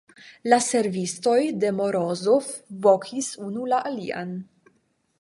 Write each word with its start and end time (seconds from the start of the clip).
La 0.53 0.57
servistoj 0.67 1.35
de 1.65 1.71
Morozov 1.81 2.49
vokis 2.89 3.31
unu 3.49 3.71
la 3.75 3.87
alian. 3.93 4.39